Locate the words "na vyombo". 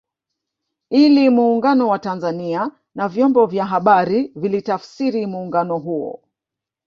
2.95-3.45